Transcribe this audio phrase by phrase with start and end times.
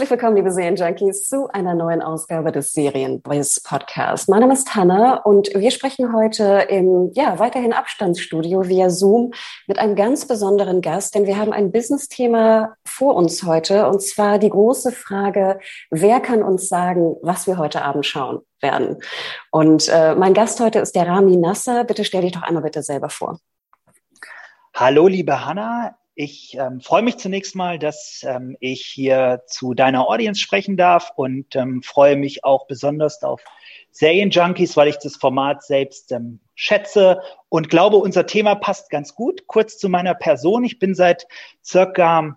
[0.00, 4.30] Herzlich willkommen, liebe Serienjunkies, zu einer neuen Ausgabe des Serienbiz Podcast.
[4.30, 9.34] Mein Name ist Hanna und wir sprechen heute im, ja, weiterhin Abstandsstudio via Zoom
[9.66, 14.38] mit einem ganz besonderen Gast, denn wir haben ein Business-Thema vor uns heute und zwar
[14.38, 15.60] die große Frage,
[15.90, 19.02] wer kann uns sagen, was wir heute Abend schauen werden?
[19.50, 21.84] Und äh, mein Gast heute ist der Rami Nasser.
[21.84, 23.38] Bitte stell dich doch einmal bitte selber vor.
[24.74, 25.94] Hallo, liebe Hanna.
[26.14, 31.12] Ich ähm, freue mich zunächst mal, dass ähm, ich hier zu deiner Audience sprechen darf
[31.16, 33.42] und ähm, freue mich auch besonders auf
[33.92, 39.46] Serienjunkies, weil ich das Format selbst ähm, schätze und glaube, unser Thema passt ganz gut.
[39.46, 40.64] Kurz zu meiner Person.
[40.64, 41.26] Ich bin seit
[41.64, 42.36] circa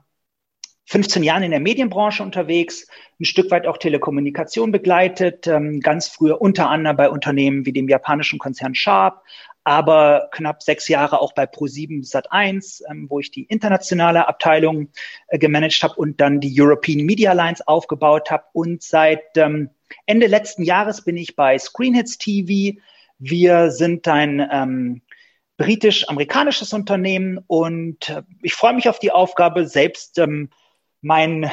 [0.86, 2.88] 15 Jahren in der Medienbranche unterwegs,
[3.20, 7.88] ein Stück weit auch Telekommunikation begleitet, ähm, ganz früher unter anderem bei Unternehmen wie dem
[7.88, 9.24] japanischen Konzern Sharp,
[9.64, 14.90] aber knapp sechs Jahre auch bei Pro7 Sat1, ähm, wo ich die internationale Abteilung
[15.28, 18.44] äh, gemanagt habe und dann die European Media Alliance aufgebaut habe.
[18.54, 19.70] Und seit ähm,
[20.06, 22.78] Ende letzten Jahres bin ich bei Screenhits TV.
[23.20, 25.02] Wir sind ein ähm,
[25.58, 30.50] britisch-amerikanisches Unternehmen und äh, ich freue mich auf die Aufgabe, selbst ähm,
[31.02, 31.50] mein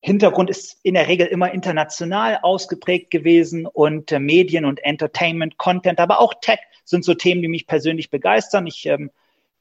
[0.00, 5.98] Hintergrund ist in der Regel immer international ausgeprägt gewesen und äh, Medien und Entertainment, Content,
[5.98, 8.66] aber auch Tech sind so Themen, die mich persönlich begeistern.
[8.66, 9.10] Ich ähm,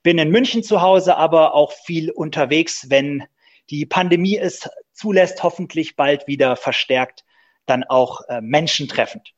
[0.03, 3.23] bin in München zu Hause, aber auch viel unterwegs, wenn
[3.71, 7.25] die Pandemie es zulässt, hoffentlich bald wieder verstärkt,
[7.65, 9.33] dann auch äh, Menschen treffend.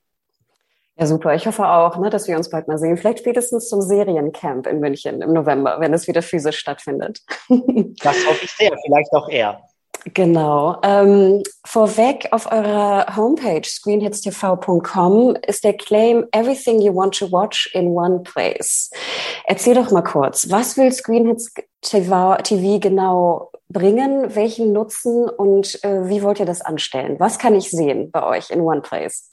[1.00, 1.36] Ja, super.
[1.36, 2.98] Ich hoffe auch, ne, dass wir uns bald mal sehen.
[2.98, 7.22] Vielleicht spätestens zum Seriencamp in München im November, wenn es wieder physisch stattfindet.
[7.48, 9.62] das hoffe ich sehr, vielleicht auch eher.
[10.14, 10.80] Genau.
[10.84, 17.88] Ähm, vorweg auf eurer Homepage screenhitstv.com ist der Claim Everything you want to watch in
[17.88, 18.90] one place.
[19.46, 26.08] Erzähl doch mal kurz, was will Screenhits TV, TV genau bringen, welchen Nutzen und äh,
[26.08, 27.20] wie wollt ihr das anstellen?
[27.20, 29.32] Was kann ich sehen bei euch in one place?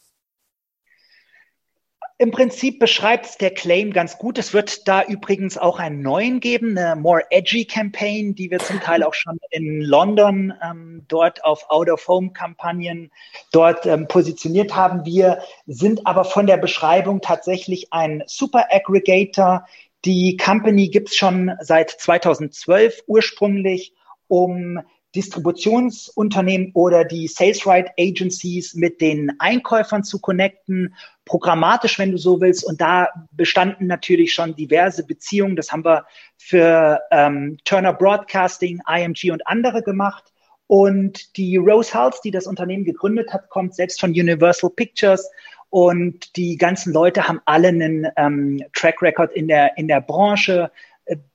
[2.17, 4.39] Im Prinzip beschreibt der Claim ganz gut.
[4.39, 8.79] Es wird da übrigens auch einen neuen geben, eine More Edgy Campaign, die wir zum
[8.81, 13.11] Teil auch schon in London ähm, dort auf Out-of-Home-Kampagnen
[13.51, 15.05] dort ähm, positioniert haben.
[15.05, 19.67] Wir sind aber von der Beschreibung tatsächlich ein Super Aggregator.
[20.05, 23.93] Die Company gibt's schon seit 2012 ursprünglich,
[24.29, 24.79] um
[25.15, 30.95] Distributionsunternehmen oder die Sales Right Agencies mit den Einkäufern zu connecten,
[31.25, 32.65] programmatisch, wenn du so willst.
[32.65, 35.57] Und da bestanden natürlich schon diverse Beziehungen.
[35.57, 36.05] Das haben wir
[36.37, 40.25] für ähm, Turner Broadcasting, IMG und andere gemacht.
[40.67, 45.31] Und die Rose Hulse, die das Unternehmen gegründet hat, kommt selbst von Universal Pictures.
[45.71, 50.71] Und die ganzen Leute haben alle einen ähm, Track Record in der, in der Branche,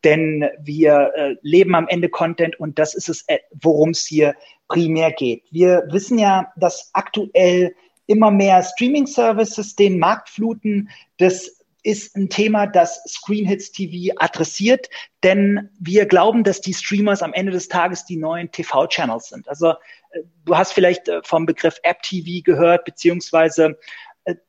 [0.03, 4.35] denn wir äh, leben am Ende Content und das ist es, äh, worum es hier
[4.67, 5.43] primär geht.
[5.51, 7.75] Wir wissen ja, dass aktuell
[8.07, 10.89] immer mehr Streaming-Services den Markt fluten.
[11.17, 14.89] Das ist ein Thema, das Screenhits TV adressiert,
[15.23, 19.47] denn wir glauben, dass die Streamers am Ende des Tages die neuen TV-Channels sind.
[19.47, 19.69] Also
[20.11, 23.77] äh, du hast vielleicht äh, vom Begriff App TV gehört, beziehungsweise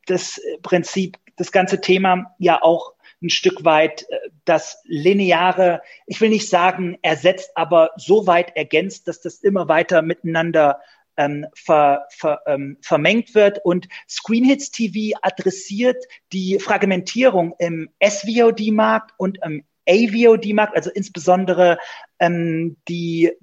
[0.07, 2.93] das Prinzip, das ganze Thema ja auch
[3.23, 9.09] ein Stück weit äh, das Lineare, ich will nicht sagen ersetzt, aber so weit ergänzt,
[9.09, 10.81] dass das immer weiter miteinander
[11.17, 13.61] ähm, ver, ver, ähm, vermengt wird.
[13.65, 21.79] Und Screenhits TV adressiert die Fragmentierung im SVOD-Markt und im AVOD-Markt, also insbesondere
[22.19, 23.35] ähm, die äh,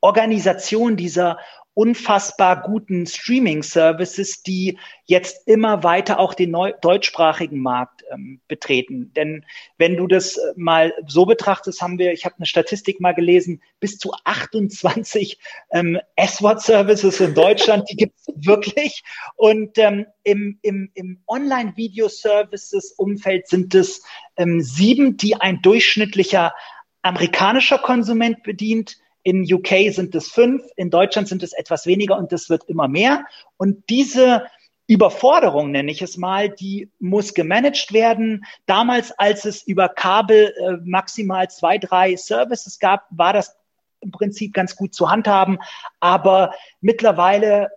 [0.00, 1.38] Organisation dieser
[1.74, 9.12] unfassbar guten Streaming-Services, die jetzt immer weiter auch den deutschsprachigen Markt ähm, betreten.
[9.14, 9.44] Denn
[9.76, 13.60] wenn du das äh, mal so betrachtest, haben wir, ich habe eine Statistik mal gelesen,
[13.80, 15.38] bis zu 28
[15.72, 19.02] ähm, S-Word-Services in Deutschland, die gibt es wirklich.
[19.36, 24.04] Und ähm, im, im, im Online-Video-Services-Umfeld sind es
[24.36, 26.54] ähm, sieben, die ein durchschnittlicher
[27.02, 32.30] amerikanischer Konsument bedient in UK sind es fünf, in Deutschland sind es etwas weniger und
[32.30, 33.24] das wird immer mehr.
[33.56, 34.44] Und diese
[34.86, 38.44] Überforderung, nenne ich es mal, die muss gemanagt werden.
[38.66, 43.56] Damals, als es über Kabel äh, maximal zwei, drei Services gab, war das
[44.00, 45.58] im Prinzip ganz gut zu handhaben.
[46.00, 47.70] Aber mittlerweile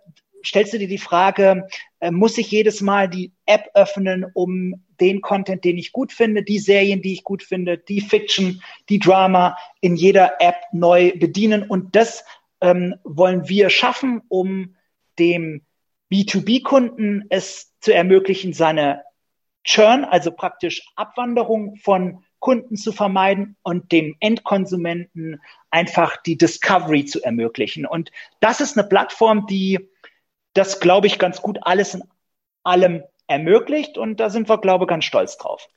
[0.44, 1.66] stellst du dir die Frage,
[2.10, 6.58] muss ich jedes Mal die App öffnen, um den Content, den ich gut finde, die
[6.58, 11.62] Serien, die ich gut finde, die Fiction, die Drama in jeder App neu bedienen.
[11.62, 12.24] Und das
[12.60, 14.76] ähm, wollen wir schaffen, um
[15.18, 15.62] dem
[16.12, 19.02] B2B-Kunden es zu ermöglichen, seine
[19.64, 25.40] Churn, also praktisch Abwanderung von Kunden zu vermeiden und dem Endkonsumenten
[25.70, 27.84] einfach die Discovery zu ermöglichen.
[27.84, 28.10] Und
[28.40, 29.80] das ist eine Plattform, die
[30.58, 32.02] das, glaube ich, ganz gut alles in
[32.64, 33.96] allem ermöglicht.
[33.96, 35.68] Und da sind wir, glaube ich, ganz stolz drauf.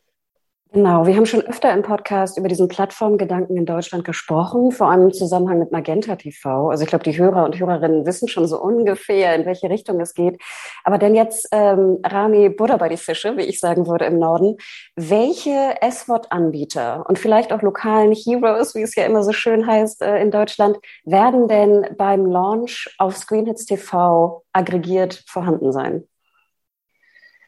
[0.74, 5.08] Genau, wir haben schon öfter im Podcast über diesen Plattformgedanken in Deutschland gesprochen, vor allem
[5.08, 6.70] im Zusammenhang mit Magenta TV.
[6.70, 10.14] Also ich glaube, die Hörer und Hörerinnen wissen schon so ungefähr, in welche Richtung es
[10.14, 10.42] geht.
[10.86, 14.56] Aber denn jetzt, ähm, Rami, Buddha bei die Fische, wie ich sagen würde im Norden.
[14.96, 20.22] Welche SWOT-Anbieter und vielleicht auch lokalen Heroes, wie es ja immer so schön heißt äh,
[20.22, 26.06] in Deutschland, werden denn beim Launch auf Screenhits TV aggregiert vorhanden sein?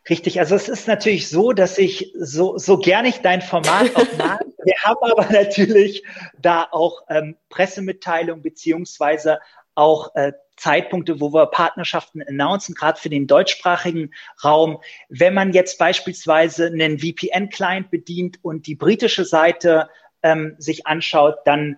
[0.09, 4.07] Richtig, also es ist natürlich so, dass ich so, so gerne ich dein Format auch
[4.17, 4.41] mag.
[4.65, 6.03] Wir haben aber natürlich
[6.37, 9.39] da auch ähm, Pressemitteilungen beziehungsweise
[9.75, 14.11] auch äh, Zeitpunkte, wo wir Partnerschaften announcen, gerade für den deutschsprachigen
[14.43, 14.79] Raum.
[15.09, 19.89] Wenn man jetzt beispielsweise einen VPN-Client bedient und die britische Seite
[20.21, 21.77] ähm, sich anschaut, dann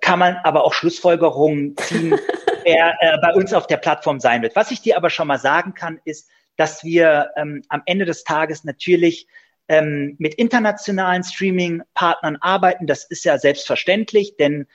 [0.00, 2.18] kann man aber auch Schlussfolgerungen ziehen,
[2.64, 4.54] wer äh, bei uns auf der Plattform sein wird.
[4.54, 6.28] Was ich dir aber schon mal sagen kann, ist,
[6.60, 9.26] dass wir ähm, am Ende des Tages natürlich
[9.66, 12.86] ähm, mit internationalen Streaming-Partnern arbeiten.
[12.86, 14.66] Das ist ja selbstverständlich, denn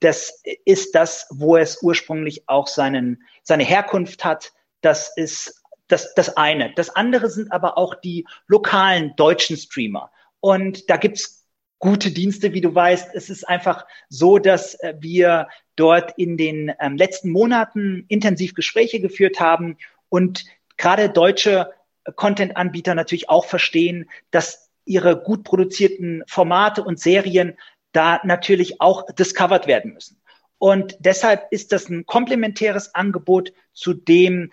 [0.00, 4.52] das ist das, wo es ursprünglich auch seinen, seine Herkunft hat.
[4.82, 6.74] Das ist das, das eine.
[6.74, 10.10] Das andere sind aber auch die lokalen deutschen Streamer.
[10.40, 11.46] Und da gibt's
[11.78, 13.14] gute Dienste, wie du weißt.
[13.14, 19.00] Es ist einfach so, dass äh, wir dort in den ähm, letzten Monaten intensiv Gespräche
[19.00, 19.78] geführt haben
[20.10, 20.44] und
[20.80, 21.70] gerade deutsche
[22.16, 27.58] Content-Anbieter natürlich auch verstehen, dass ihre gut produzierten Formate und Serien
[27.92, 30.20] da natürlich auch discovered werden müssen.
[30.58, 34.52] Und deshalb ist das ein komplementäres Angebot zu dem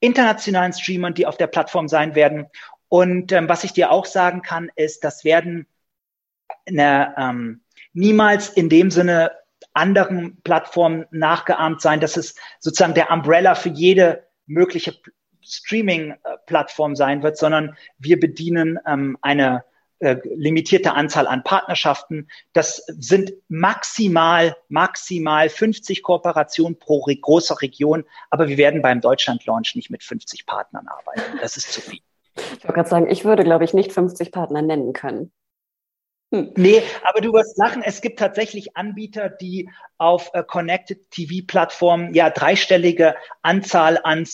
[0.00, 2.46] internationalen Streamern, die auf der Plattform sein werden.
[2.88, 5.66] Und ähm, was ich dir auch sagen kann, ist, das werden
[6.66, 9.32] eine, ähm, niemals in dem Sinne
[9.74, 12.00] anderen Plattformen nachgeahmt sein.
[12.00, 14.94] Das ist sozusagen der Umbrella für jede mögliche
[15.42, 19.64] Streaming-Plattform sein wird, sondern wir bedienen ähm, eine
[20.00, 22.28] äh, limitierte Anzahl an Partnerschaften.
[22.52, 28.04] Das sind maximal, maximal 50 Kooperationen pro re großer Region.
[28.30, 31.38] Aber wir werden beim Deutschland-Launch nicht mit 50 Partnern arbeiten.
[31.40, 31.98] Das ist zu viel.
[32.36, 35.32] Ich wollte gerade sagen, ich würde, glaube ich, nicht 50 Partner nennen können.
[36.32, 36.52] Hm.
[36.56, 42.28] Nee, aber du wirst lachen, es gibt tatsächlich Anbieter, die auf äh, Connected TV-Plattformen ja
[42.28, 44.28] dreistellige Anzahl an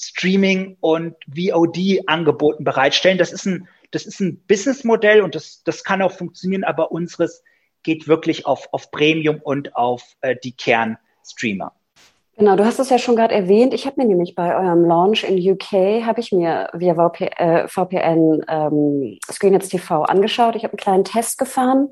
[0.00, 3.18] Streaming und VOD-Angeboten bereitstellen.
[3.18, 7.42] Das ist ein, das ist ein Businessmodell und das, das kann auch funktionieren, aber unseres
[7.82, 11.72] geht wirklich auf, auf Premium und auf äh, die Kernstreamer.
[12.40, 13.74] Genau, du hast es ja schon gerade erwähnt.
[13.74, 17.68] Ich habe mir nämlich bei eurem Launch in UK, habe ich mir via VP, äh,
[17.68, 20.56] VPN ähm, Screenets TV angeschaut.
[20.56, 21.90] Ich habe einen kleinen Test gefahren.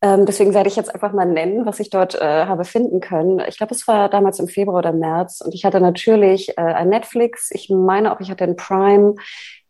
[0.00, 3.42] Ähm, deswegen werde ich jetzt einfach mal nennen, was ich dort äh, habe finden können.
[3.48, 6.88] Ich glaube, es war damals im Februar oder März und ich hatte natürlich äh, ein
[6.88, 7.50] Netflix.
[7.50, 9.16] Ich meine auch, ich hatte ein Prime.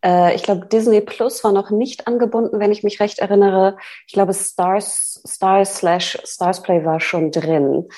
[0.04, 3.78] Äh, ich glaube, Disney Plus war noch nicht angebunden, wenn ich mich recht erinnere.
[4.06, 7.88] Ich glaube, Stars, Stars slash Stars Play war schon drin.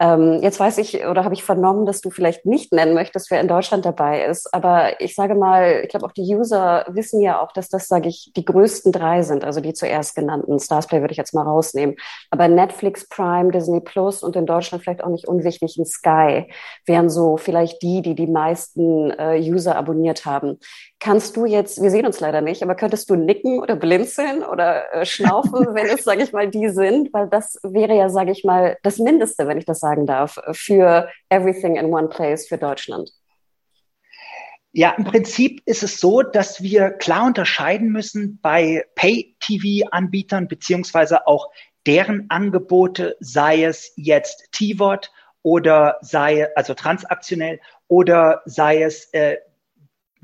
[0.00, 3.40] Ähm, jetzt weiß ich oder habe ich vernommen, dass du vielleicht nicht nennen möchtest, wer
[3.40, 4.52] in Deutschland dabei ist.
[4.52, 8.08] Aber ich sage mal, ich glaube auch die User wissen ja auch, dass das, sage
[8.08, 10.58] ich, die größten drei sind, also die zuerst genannten.
[10.58, 11.94] Starsplay würde ich jetzt mal rausnehmen.
[12.30, 16.50] Aber Netflix, Prime, Disney Plus und in Deutschland vielleicht auch nicht unwichtig ein Sky
[16.86, 20.58] wären so vielleicht die, die die meisten äh, User abonniert haben.
[21.04, 24.90] Kannst du jetzt, wir sehen uns leider nicht, aber könntest du nicken oder blinzeln oder
[24.94, 27.12] äh, schnaufen, wenn es, sage ich mal, die sind?
[27.12, 31.10] Weil das wäre ja, sage ich mal, das Mindeste, wenn ich das sagen darf, für
[31.28, 33.10] Everything in One Place für Deutschland.
[34.72, 41.50] Ja, im Prinzip ist es so, dass wir klar unterscheiden müssen bei Pay-TV-Anbietern beziehungsweise auch
[41.86, 49.36] deren Angebote, sei es jetzt T-Vod oder sei, also transaktionell, oder sei es äh,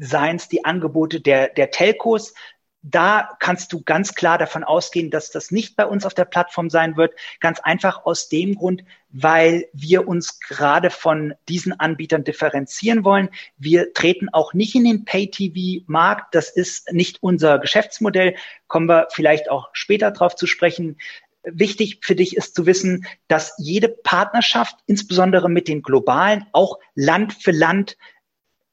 [0.01, 2.35] seien es die Angebote der, der Telcos.
[2.83, 6.71] da kannst du ganz klar davon ausgehen, dass das nicht bei uns auf der Plattform
[6.71, 7.13] sein wird.
[7.39, 13.29] Ganz einfach aus dem Grund, weil wir uns gerade von diesen Anbietern differenzieren wollen.
[13.59, 16.35] Wir treten auch nicht in den Pay-TV-Markt.
[16.35, 18.35] Das ist nicht unser Geschäftsmodell.
[18.67, 20.97] Kommen wir vielleicht auch später drauf zu sprechen.
[21.43, 27.35] Wichtig für dich ist zu wissen, dass jede Partnerschaft, insbesondere mit den globalen, auch Land
[27.35, 27.99] für Land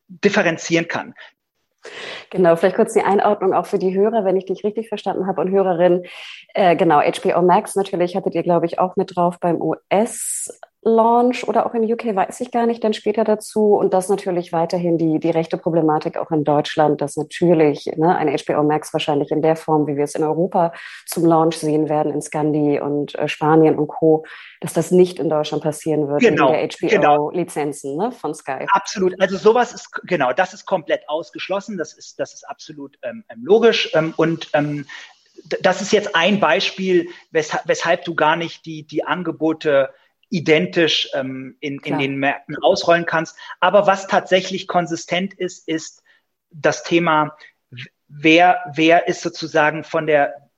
[0.07, 1.13] differenzieren kann.
[2.29, 5.41] Genau, vielleicht kurz die Einordnung auch für die Hörer, wenn ich dich richtig verstanden habe
[5.41, 6.03] und Hörerinnen.
[6.53, 11.47] Äh, genau, HBO Max natürlich hattet ihr, glaube ich, auch mit drauf beim US Launch
[11.47, 13.75] oder auch in UK, weiß ich gar nicht, dann später dazu.
[13.75, 18.35] Und das natürlich weiterhin die, die rechte Problematik auch in Deutschland, dass natürlich ne, eine
[18.37, 20.73] HBO Max wahrscheinlich in der Form, wie wir es in Europa
[21.05, 24.25] zum Launch sehen werden, in Scandi und äh, Spanien und Co.,
[24.61, 28.05] dass das nicht in Deutschland passieren wird genau, der HBO-Lizenzen genau.
[28.05, 28.65] ne, von Sky.
[28.71, 29.19] Absolut.
[29.19, 31.77] Also sowas ist, genau, das ist komplett ausgeschlossen.
[31.77, 33.91] Das ist, das ist absolut ähm, ähm logisch.
[33.93, 34.85] Ähm, und ähm,
[35.61, 39.89] das ist jetzt ein Beispiel, weshalb, weshalb du gar nicht die, die Angebote
[40.29, 43.37] identisch ähm, in, in den Märkten ausrollen kannst.
[43.59, 46.03] Aber was tatsächlich konsistent ist, ist
[46.49, 47.35] das Thema,
[48.07, 50.49] wer, wer ist sozusagen von der,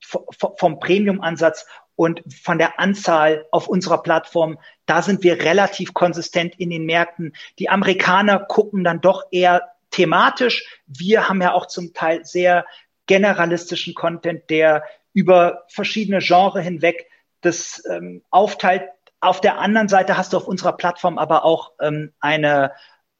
[0.00, 6.70] vom Premium-Ansatz und von der Anzahl auf unserer Plattform, da sind wir relativ konsistent in
[6.70, 7.34] den Märkten.
[7.58, 10.82] Die Amerikaner gucken dann doch eher thematisch.
[10.86, 12.66] Wir haben ja auch zum Teil sehr
[13.06, 17.08] generalistischen Content, der über verschiedene Genre hinweg
[17.44, 18.88] das ähm, aufteilt.
[19.20, 22.72] Auf der anderen Seite hast du auf unserer Plattform aber auch ähm, eine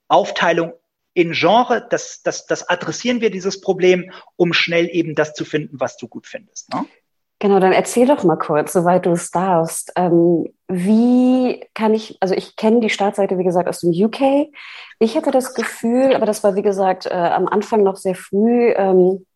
[0.09, 0.73] Aufteilung
[1.15, 1.87] in Genre.
[1.89, 6.09] Das, das, das adressieren wir, dieses Problem, um schnell eben das zu finden, was du
[6.09, 6.73] gut findest.
[6.75, 6.85] Ne?
[7.39, 9.93] Genau, dann erzähl doch mal kurz, soweit du es darfst.
[9.97, 14.51] Ähm, wie kann ich, also ich kenne die Startseite, wie gesagt, aus dem UK.
[14.99, 18.73] Ich hatte das Gefühl, aber das war, wie gesagt, äh, am Anfang noch sehr früh,
[18.77, 19.27] ähm,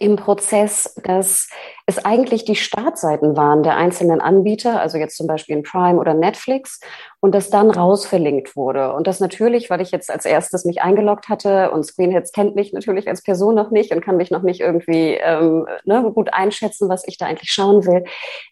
[0.00, 1.48] im Prozess, dass
[1.86, 6.14] es eigentlich die Startseiten waren der einzelnen Anbieter, also jetzt zum Beispiel in Prime oder
[6.14, 6.80] Netflix,
[7.20, 8.92] und das dann rausverlinkt wurde.
[8.92, 12.74] Und das natürlich, weil ich jetzt als erstes mich eingeloggt hatte und Screenhits kennt mich
[12.74, 16.90] natürlich als Person noch nicht und kann mich noch nicht irgendwie ähm, ne, gut einschätzen,
[16.90, 18.04] was ich da eigentlich schauen will.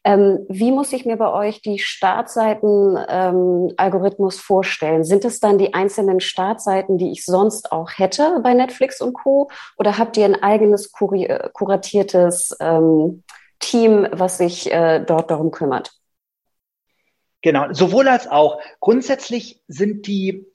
[0.04, 5.04] Ähm, wie muss ich mir bei euch die Startseiten-Algorithmus ähm, vorstellen?
[5.04, 9.50] Sind es dann die einzelnen Startseiten, die ich sonst auch hätte bei Netflix und Co?
[9.76, 13.21] Oder habt ihr ein eigenes kuratiertes ähm,
[13.62, 15.92] Team, was sich äh, dort darum kümmert?
[17.40, 18.60] Genau, sowohl als auch.
[18.80, 20.46] Grundsätzlich sind die,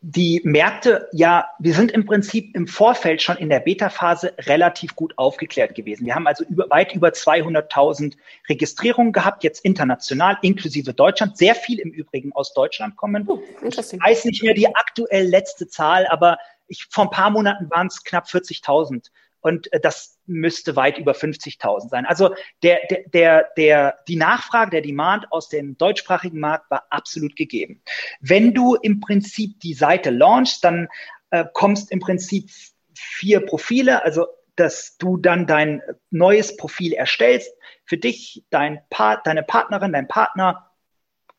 [0.00, 5.14] die Märkte, ja, wir sind im Prinzip im Vorfeld schon in der Beta-Phase relativ gut
[5.18, 6.06] aufgeklärt gewesen.
[6.06, 8.16] Wir haben also über, weit über 200.000
[8.48, 11.36] Registrierungen gehabt, jetzt international, inklusive Deutschland.
[11.36, 13.24] Sehr viel im Übrigen aus Deutschland kommen.
[13.26, 17.68] Oh, ich weiß nicht mehr die aktuell letzte Zahl, aber ich, vor ein paar Monaten
[17.70, 22.06] waren es knapp 40.000 und äh, das müsste weit über 50.000 sein.
[22.06, 27.36] Also der, der, der, der, die Nachfrage, der Demand aus dem deutschsprachigen Markt war absolut
[27.36, 27.82] gegeben.
[28.20, 30.88] Wenn du im Prinzip die Seite launchst, dann
[31.30, 32.50] äh, kommst im Prinzip
[32.94, 34.26] vier Profile, also
[34.56, 37.52] dass du dann dein neues Profil erstellst
[37.84, 40.68] für dich, dein Part, deine Partnerin, dein Partner,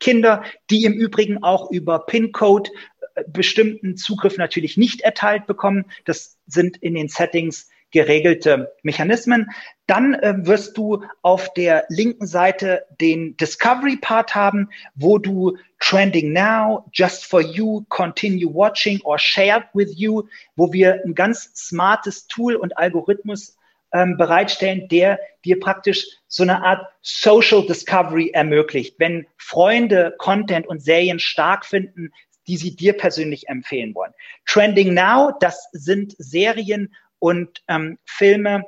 [0.00, 2.70] Kinder, die im Übrigen auch über PIN-Code
[3.14, 5.84] äh, bestimmten Zugriff natürlich nicht erteilt bekommen.
[6.06, 9.50] Das sind in den Settings geregelte Mechanismen.
[9.86, 16.32] Dann äh, wirst du auf der linken Seite den Discovery Part haben, wo du Trending
[16.32, 20.24] Now, Just for You, Continue Watching or Shared with You,
[20.56, 23.56] wo wir ein ganz smartes Tool und Algorithmus
[23.92, 28.94] ähm, bereitstellen, der dir praktisch so eine Art Social Discovery ermöglicht.
[28.98, 32.12] Wenn Freunde Content und Serien stark finden,
[32.46, 34.12] die sie dir persönlich empfehlen wollen.
[34.46, 38.64] Trending Now, das sind Serien und ähm, Filme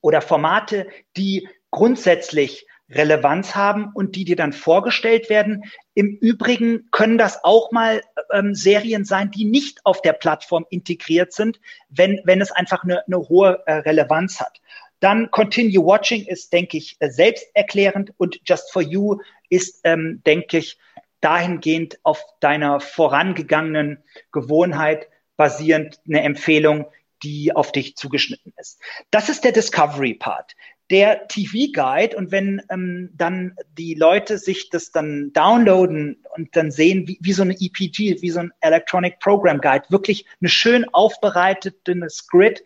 [0.00, 5.64] oder Formate, die grundsätzlich Relevanz haben und die dir dann vorgestellt werden.
[5.94, 11.32] Im Übrigen können das auch mal ähm, Serien sein, die nicht auf der Plattform integriert
[11.32, 11.60] sind,
[11.90, 14.60] wenn, wenn es einfach eine, eine hohe äh, Relevanz hat.
[15.00, 19.18] Dann Continue Watching ist, denke ich, äh, selbsterklärend und Just for You
[19.50, 20.78] ist, ähm, denke ich,
[21.20, 26.86] dahingehend auf deiner vorangegangenen Gewohnheit basierend eine Empfehlung,
[27.22, 28.80] die auf dich zugeschnitten ist.
[29.10, 30.54] Das ist der Discovery Part.
[30.90, 36.70] Der TV Guide und wenn ähm, dann die Leute sich das dann downloaden und dann
[36.70, 40.86] sehen, wie, wie so eine EPG, wie so ein Electronic Program Guide, wirklich eine schön
[40.94, 41.94] aufbereitete
[42.30, 42.64] Grid,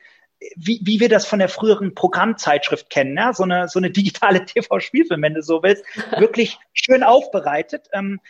[0.56, 3.32] wie, wie wir das von der früheren Programmzeitschrift kennen, ja?
[3.32, 5.84] so eine so eine digitale TV-Spielfilm, wenn du so willst,
[6.18, 7.88] wirklich schön aufbereitet.
[7.92, 8.20] Ähm,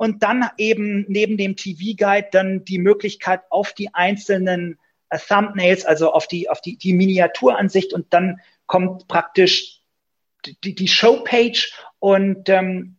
[0.00, 4.78] und dann eben neben dem TV Guide dann die Möglichkeit auf die einzelnen
[5.18, 9.80] Thumbnails, also auf die, auf die, die Miniaturansicht und dann kommt praktisch
[10.64, 12.96] die, die Showpage und ähm,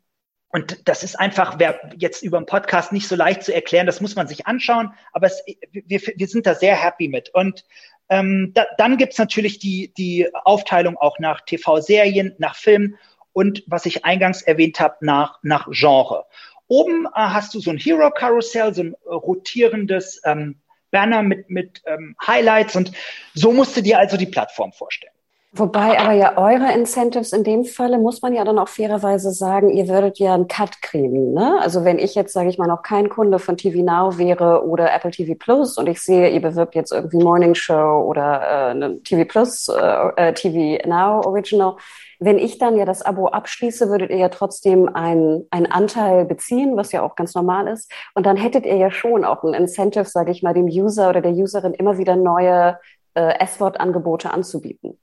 [0.53, 4.01] und das ist einfach, wer jetzt über einen Podcast nicht so leicht zu erklären, das
[4.01, 5.41] muss man sich anschauen, aber es,
[5.71, 7.29] wir, wir sind da sehr happy mit.
[7.33, 7.63] Und
[8.09, 12.97] ähm, da, dann gibt's natürlich die, die Aufteilung auch nach TV-Serien, nach Filmen
[13.31, 16.25] und was ich eingangs erwähnt habe, nach, nach Genre.
[16.67, 20.59] Oben äh, hast du so ein Hero-Karussell, so ein äh, rotierendes ähm,
[20.91, 22.91] Banner mit, mit ähm, Highlights und
[23.33, 25.13] so musst du dir also die Plattform vorstellen.
[25.53, 29.69] Wobei aber ja eure Incentives in dem Falle, muss man ja dann auch fairerweise sagen,
[29.69, 31.33] ihr würdet ja einen Cut kriegen.
[31.33, 31.57] Ne?
[31.59, 34.93] Also wenn ich jetzt, sage ich mal, noch kein Kunde von TV Now wäre oder
[34.93, 39.03] Apple TV Plus und ich sehe, ihr bewirbt jetzt irgendwie Morning Show oder äh, eine
[39.03, 41.75] TV Plus, äh, äh TV Now Original,
[42.23, 46.91] wenn ich dann ja das Abo abschließe, würdet ihr ja trotzdem einen, Anteil beziehen, was
[46.91, 47.91] ja auch ganz normal ist.
[48.13, 51.21] Und dann hättet ihr ja schon auch ein Incentive, sage ich mal, dem User oder
[51.21, 52.79] der Userin immer wieder neue
[53.15, 54.99] äh, S-Wort-Angebote anzubieten.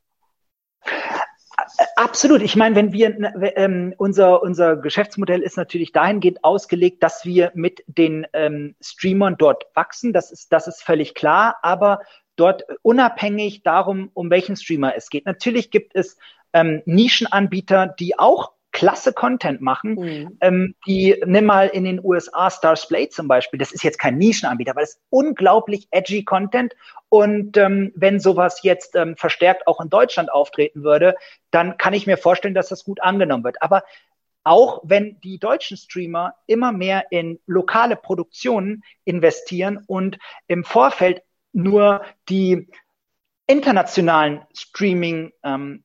[1.97, 2.41] Absolut.
[2.41, 7.83] Ich meine, wenn wir ähm, unser unser Geschäftsmodell ist natürlich dahingehend ausgelegt, dass wir mit
[7.89, 10.13] den ähm, Streamern dort wachsen.
[10.13, 11.57] Das ist das ist völlig klar.
[11.63, 12.01] Aber
[12.37, 15.27] dort unabhängig darum, um welchen Streamer es geht.
[15.27, 16.17] Natürlich gibt es
[16.59, 19.95] ähm, Nischenanbieter, die auch klasse Content machen.
[19.95, 20.39] Mhm.
[20.41, 23.59] Ähm, die nimm mal in den USA Stars Play zum Beispiel.
[23.59, 26.75] Das ist jetzt kein Nischenanbieter, aber das ist unglaublich edgy Content.
[27.09, 31.15] Und ähm, wenn sowas jetzt ähm, verstärkt auch in Deutschland auftreten würde,
[31.51, 33.63] dann kann ich mir vorstellen, dass das gut angenommen wird.
[33.63, 33.83] Aber
[34.45, 41.23] auch wenn die deutschen Streamer immer mehr in lokale Produktionen investieren und im Vorfeld
[41.53, 42.69] nur die
[43.47, 45.85] internationalen Streaming-Angebote ähm,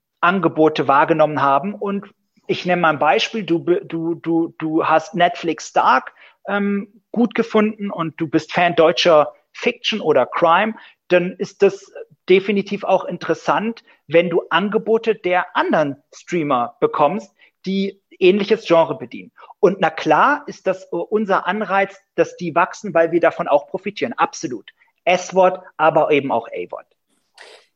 [0.87, 2.05] wahrgenommen haben und
[2.47, 6.13] ich nenne mal ein Beispiel, du, du, du, du hast Netflix Stark
[6.47, 10.75] ähm, gut gefunden und du bist Fan deutscher Fiction oder Crime,
[11.07, 11.91] dann ist das
[12.29, 17.33] definitiv auch interessant, wenn du Angebote der anderen Streamer bekommst,
[17.65, 19.31] die ähnliches Genre bedienen.
[19.59, 24.13] Und na klar ist das unser Anreiz, dass die wachsen, weil wir davon auch profitieren.
[24.13, 24.71] Absolut.
[25.05, 26.87] S-Wort, aber eben auch A-Wort.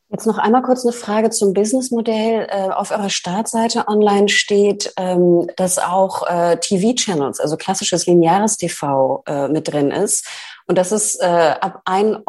[0.10, 2.48] Jetzt noch einmal kurz eine Frage zum Businessmodell.
[2.50, 9.24] Äh, auf eurer Startseite online steht, ähm, dass auch äh, TV-Channels, also klassisches lineares TV
[9.28, 10.26] äh, mit drin ist
[10.65, 12.26] und dass es ab 1,99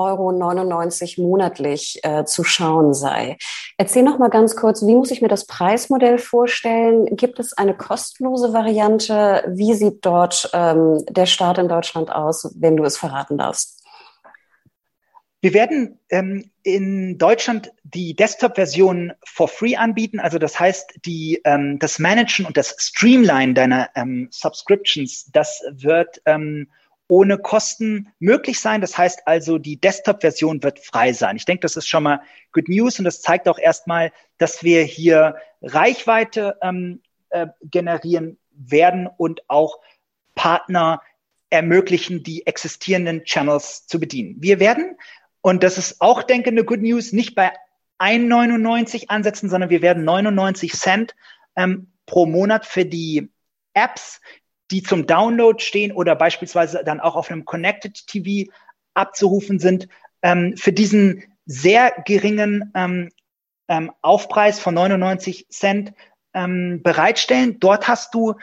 [1.18, 3.36] Euro monatlich zu schauen sei.
[3.78, 7.16] Erzähl noch mal ganz kurz, wie muss ich mir das Preismodell vorstellen?
[7.16, 9.42] Gibt es eine kostenlose Variante?
[9.48, 13.77] Wie sieht dort ähm, der Start in Deutschland aus, wenn du es verraten darfst?
[15.40, 20.18] Wir werden ähm, in Deutschland die Desktop-Version for free anbieten.
[20.18, 26.20] Also das heißt, die, ähm, das Managen und das Streamline deiner ähm, Subscriptions, das wird
[26.26, 26.68] ähm,
[27.06, 28.80] ohne Kosten möglich sein.
[28.80, 31.36] Das heißt also, die Desktop-Version wird frei sein.
[31.36, 32.20] Ich denke, das ist schon mal
[32.52, 39.08] Good News und das zeigt auch erstmal, dass wir hier Reichweite ähm, äh, generieren werden
[39.16, 39.78] und auch
[40.34, 41.00] Partner
[41.50, 44.36] ermöglichen, die existierenden Channels zu bedienen.
[44.40, 44.96] Wir werden
[45.40, 47.52] und das ist auch, denke eine Good News, nicht bei
[47.98, 51.14] 1,99 ansetzen, sondern wir werden 99 Cent
[51.56, 53.30] ähm, pro Monat für die
[53.74, 54.20] Apps,
[54.70, 58.50] die zum Download stehen oder beispielsweise dann auch auf einem Connected TV
[58.94, 59.88] abzurufen sind,
[60.22, 63.10] ähm, für diesen sehr geringen ähm,
[63.68, 65.92] ähm, Aufpreis von 99 Cent
[66.34, 67.58] ähm, bereitstellen.
[67.60, 68.34] Dort hast du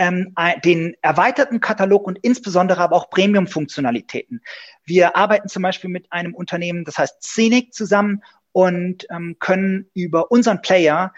[0.00, 0.34] ähm,
[0.64, 4.40] den erweiterten Katalog und insbesondere aber auch Premium-Funktionalitäten.
[4.84, 10.30] Wir arbeiten zum Beispiel mit einem Unternehmen, das heißt Scenic zusammen und ähm, können über
[10.30, 11.12] unseren Player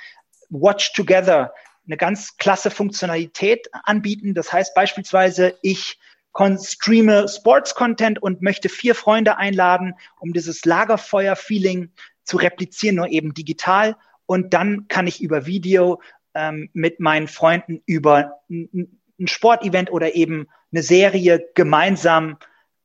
[0.51, 1.55] Watch Together
[1.87, 4.35] eine ganz klasse Funktionalität anbieten.
[4.35, 6.01] Das heißt beispielsweise, ich
[6.35, 11.93] streame Sports-Content und möchte vier Freunde einladen, um dieses Lagerfeuer-Feeling
[12.25, 13.97] zu replizieren, nur eben digital.
[14.27, 16.01] Und dann kann ich über Video
[16.35, 22.39] ähm, mit meinen Freunden über ein, Sportevent oder eben eine Serie gemeinsam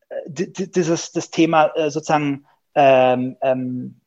[0.09, 4.01] äh, dieses das Thema äh, sozusagen ähm, ähm,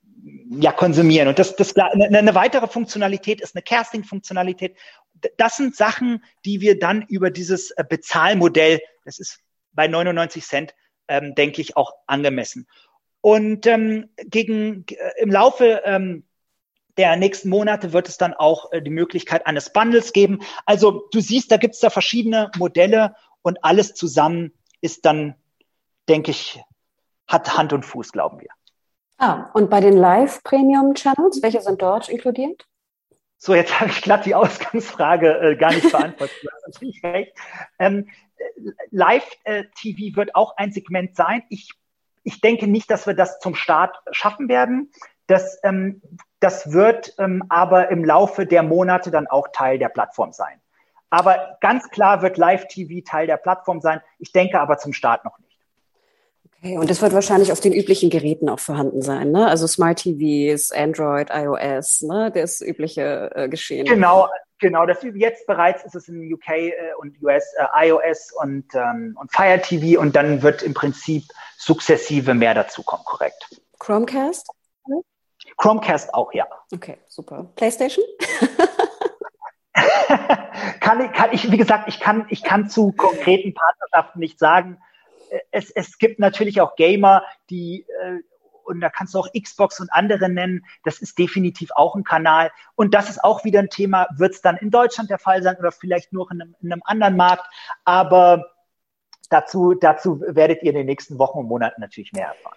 [0.51, 1.29] ja konsumieren.
[1.29, 4.77] Und das, das eine, eine weitere Funktionalität ist eine Casting-Funktionalität.
[5.37, 9.41] Das sind Sachen, die wir dann über dieses äh, Bezahlmodell, das ist
[9.73, 10.75] bei 99 Cent,
[11.09, 12.67] ähm, denke ich, auch angemessen.
[13.21, 16.25] Und ähm, gegen äh, im Laufe ähm,
[17.01, 20.41] der nächsten Monate wird es dann auch äh, die Möglichkeit eines Bundles geben.
[20.67, 25.35] Also du siehst, da gibt es da verschiedene Modelle und alles zusammen ist dann,
[26.11, 26.61] denke ich,
[27.27, 28.51] hat Hand und Fuß, glauben wir.
[29.17, 32.67] Ah, und bei den Live-Premium-Channels, welche sind dort inkludiert?
[33.39, 36.37] So, jetzt habe ich glatt die Ausgangsfrage äh, gar nicht beantwortet.
[37.79, 38.11] Ähm,
[38.91, 41.45] Live-TV äh, wird auch ein Segment sein.
[41.49, 41.73] Ich
[42.23, 44.91] ich denke nicht, dass wir das zum Start schaffen werden.
[45.31, 46.03] Das, ähm,
[46.41, 50.61] das wird ähm, aber im Laufe der Monate dann auch Teil der Plattform sein.
[51.09, 54.01] Aber ganz klar wird Live-TV Teil der Plattform sein.
[54.19, 55.57] Ich denke aber zum Start noch nicht.
[56.59, 59.47] Okay, und das wird wahrscheinlich auf den üblichen Geräten auch vorhanden sein, ne?
[59.47, 62.33] Also Smart TVs, Android, iOS, ne?
[62.35, 63.87] Das übliche äh, Geschehen.
[63.87, 64.85] Genau, genau.
[64.85, 69.33] Das jetzt bereits ist es in UK äh, und US äh, iOS und, ähm, und
[69.33, 71.23] Fire TV und dann wird im Prinzip
[71.57, 73.49] sukzessive mehr dazukommen, korrekt.
[73.79, 74.49] Chromecast?
[75.61, 76.47] Chromecast auch, ja.
[76.73, 77.47] Okay, super.
[77.55, 78.03] PlayStation?
[80.81, 84.79] kann, kann ich, wie gesagt, ich kann, ich kann zu konkreten Partnerschaften nicht sagen.
[85.51, 88.21] Es, es gibt natürlich auch Gamer, die, äh,
[88.65, 90.65] und da kannst du auch Xbox und andere nennen.
[90.85, 92.51] Das ist definitiv auch ein Kanal.
[92.75, 94.07] Und das ist auch wieder ein Thema.
[94.17, 96.83] Wird es dann in Deutschland der Fall sein oder vielleicht nur in einem, in einem
[96.87, 97.47] anderen Markt?
[97.85, 98.47] Aber
[99.29, 102.57] dazu, dazu werdet ihr in den nächsten Wochen und Monaten natürlich mehr erfahren.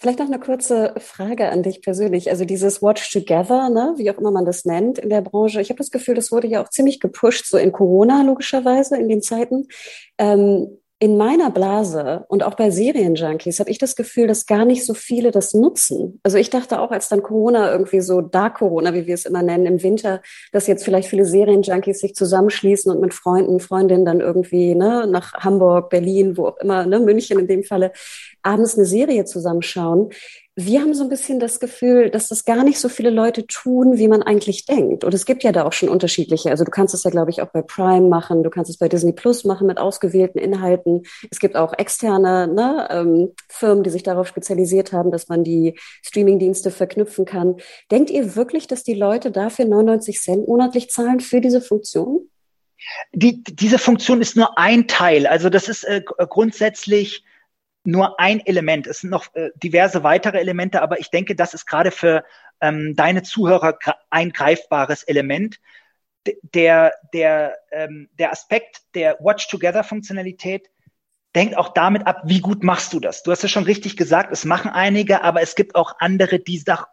[0.00, 2.30] Vielleicht noch eine kurze Frage an dich persönlich.
[2.30, 5.60] Also dieses Watch Together, ne, wie auch immer man das nennt in der Branche.
[5.60, 9.10] Ich habe das Gefühl, das wurde ja auch ziemlich gepusht, so in Corona logischerweise, in
[9.10, 9.68] den Zeiten.
[10.16, 14.84] Ähm, in meiner Blase und auch bei Serienjunkies habe ich das Gefühl, dass gar nicht
[14.84, 16.20] so viele das nutzen.
[16.22, 19.42] Also ich dachte auch, als dann Corona irgendwie so Dark Corona, wie wir es immer
[19.42, 20.20] nennen, im Winter,
[20.52, 25.32] dass jetzt vielleicht viele Serienjunkies sich zusammenschließen und mit Freunden, Freundinnen dann irgendwie ne, nach
[25.32, 27.92] Hamburg, Berlin, wo auch immer, ne, München in dem Falle,
[28.42, 30.10] abends eine Serie zusammenschauen
[30.66, 33.98] wir haben so ein bisschen das Gefühl, dass das gar nicht so viele Leute tun,
[33.98, 35.04] wie man eigentlich denkt.
[35.04, 36.50] Und es gibt ja da auch schon unterschiedliche.
[36.50, 38.88] Also du kannst es ja, glaube ich, auch bei Prime machen, du kannst es bei
[38.88, 41.02] Disney Plus machen mit ausgewählten Inhalten.
[41.30, 45.78] Es gibt auch externe ne, ähm, Firmen, die sich darauf spezialisiert haben, dass man die
[46.02, 47.56] Streamingdienste verknüpfen kann.
[47.90, 52.28] Denkt ihr wirklich, dass die Leute dafür 99 Cent monatlich zahlen für diese Funktion?
[53.12, 55.26] Die, diese Funktion ist nur ein Teil.
[55.26, 57.24] Also das ist äh, grundsätzlich
[57.84, 58.86] nur ein Element.
[58.86, 62.24] Es sind noch äh, diverse weitere Elemente, aber ich denke, das ist gerade für
[62.60, 63.78] ähm, deine Zuhörer
[64.10, 65.60] ein greifbares Element.
[66.26, 70.68] D der, der, ähm, der Aspekt der Watch-Together-Funktionalität
[71.34, 73.22] denkt auch damit ab, wie gut machst du das?
[73.22, 76.62] Du hast es schon richtig gesagt, es machen einige, aber es gibt auch andere, die
[76.62, 76.88] da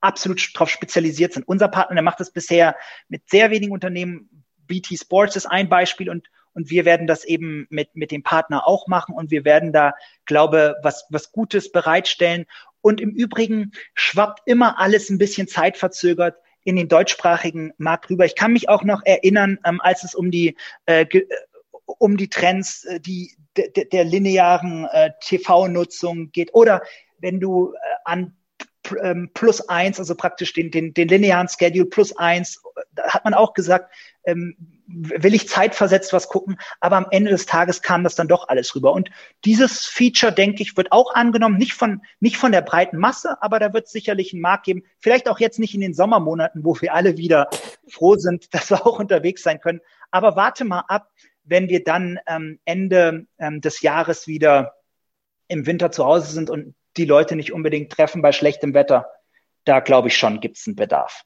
[0.00, 1.48] absolut darauf spezialisiert sind.
[1.48, 2.76] Unser Partner, der macht das bisher
[3.08, 4.44] mit sehr wenigen Unternehmen.
[4.66, 8.66] BT Sports ist ein Beispiel und und wir werden das eben mit, mit dem Partner
[8.66, 9.92] auch machen und wir werden da,
[10.24, 12.46] glaube, was, was Gutes bereitstellen.
[12.80, 18.24] Und im Übrigen schwappt immer alles ein bisschen zeitverzögert in den deutschsprachigen Markt rüber.
[18.24, 21.04] Ich kann mich auch noch erinnern, ähm, als es um die äh,
[21.84, 26.82] um die Trends äh, die der, der linearen äh, TV-Nutzung geht oder
[27.18, 28.34] wenn du äh, an
[29.02, 33.34] ähm, plus eins, also praktisch den, den, den linearen Schedule plus eins, da hat man
[33.34, 33.92] auch gesagt,
[34.24, 38.48] ähm, will ich zeitversetzt was gucken, aber am Ende des Tages kam das dann doch
[38.48, 38.92] alles rüber.
[38.92, 39.10] Und
[39.44, 43.58] dieses Feature, denke ich, wird auch angenommen, nicht von, nicht von der breiten Masse, aber
[43.58, 44.84] da wird es sicherlich einen Markt geben.
[44.98, 47.48] Vielleicht auch jetzt nicht in den Sommermonaten, wo wir alle wieder
[47.88, 49.80] froh sind, dass wir auch unterwegs sein können.
[50.10, 51.10] Aber warte mal ab,
[51.44, 54.74] wenn wir dann ähm, Ende ähm, des Jahres wieder
[55.48, 59.06] im Winter zu Hause sind und die Leute nicht unbedingt treffen bei schlechtem Wetter.
[59.64, 61.22] Da glaube ich schon, gibt es einen Bedarf.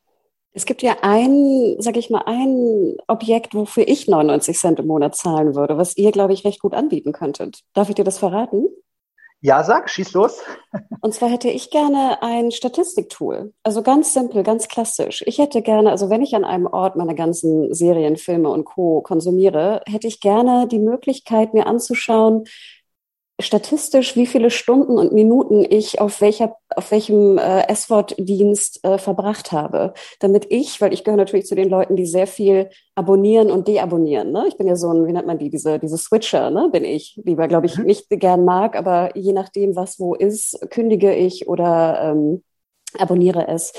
[0.52, 5.14] Es gibt ja ein, sag ich mal, ein Objekt, wofür ich 99 Cent im Monat
[5.14, 7.61] zahlen würde, was ihr, glaube ich, recht gut anbieten könntet.
[7.72, 8.66] Darf ich dir das verraten?
[9.42, 10.42] Ja, sag, schieß los.
[11.00, 13.54] Und zwar hätte ich gerne ein Statistiktool.
[13.62, 15.22] Also ganz simpel, ganz klassisch.
[15.26, 19.00] Ich hätte gerne, also wenn ich an einem Ort meine ganzen Serien, Filme und Co.
[19.00, 22.44] konsumiere, hätte ich gerne die Möglichkeit, mir anzuschauen,
[23.40, 29.53] statistisch, wie viele Stunden und Minuten ich auf welcher, auf welchem äh, S-Wort-Dienst äh, verbracht
[29.53, 33.68] habe, damit ich, weil ich gehöre natürlich zu den Leuten, die sehr viel abonnieren und
[33.68, 34.33] deabonnieren.
[34.33, 34.44] Ne?
[34.48, 36.68] Ich bin ja so ein, wie nennt man die, diese, diese Switcher, ne?
[36.70, 37.85] bin ich, lieber, glaube ich, mhm.
[37.85, 42.42] nicht gern mag, aber je nachdem, was wo ist, kündige ich oder ähm,
[42.98, 43.72] abonniere es.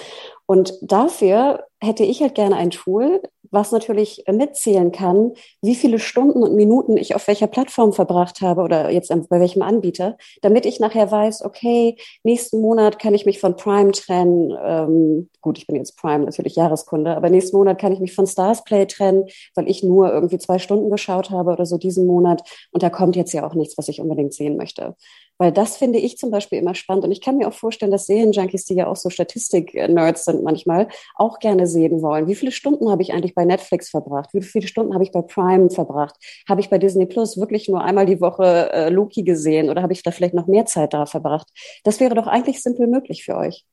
[0.52, 6.44] Und dafür hätte ich halt gerne ein Tool, was natürlich mitzählen kann, wie viele Stunden
[6.44, 10.82] und Minuten ich auf welcher Plattform verbracht habe oder jetzt bei welchem Anbieter, damit ich
[10.82, 14.54] nachher weiß, okay, nächsten Monat kann ich mich von Prime trennen.
[14.62, 18.28] Ähm, gut, ich bin jetzt Prime natürlich Jahreskunde, aber nächsten Monat kann ich mich von
[18.28, 22.42] Stars Play trennen, weil ich nur irgendwie zwei Stunden geschaut habe oder so diesen Monat.
[22.72, 24.98] Und da kommt jetzt ja auch nichts, was ich unbedingt sehen möchte.
[25.42, 27.04] Weil das finde ich zum Beispiel immer spannend.
[27.04, 30.88] Und ich kann mir auch vorstellen, dass Serienjunkies, die ja auch so Statistik-Nerds sind manchmal,
[31.16, 32.28] auch gerne sehen wollen.
[32.28, 34.30] Wie viele Stunden habe ich eigentlich bei Netflix verbracht?
[34.34, 36.14] Wie viele Stunden habe ich bei Prime verbracht?
[36.48, 39.94] Habe ich bei Disney Plus wirklich nur einmal die Woche äh, Loki gesehen oder habe
[39.94, 41.48] ich da vielleicht noch mehr Zeit da verbracht?
[41.84, 43.66] Das wäre doch eigentlich simpel möglich für euch.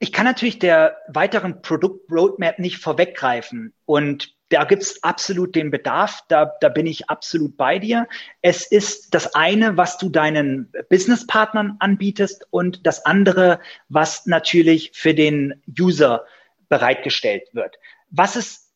[0.00, 6.52] Ich kann natürlich der weiteren Produkt-Roadmap nicht vorweggreifen und da gibt's absolut den Bedarf, da,
[6.60, 8.06] da bin ich absolut bei dir.
[8.40, 15.12] Es ist das eine, was du deinen Businesspartnern anbietest und das andere, was natürlich für
[15.12, 16.24] den User
[16.68, 17.78] bereitgestellt wird.
[18.10, 18.72] Was es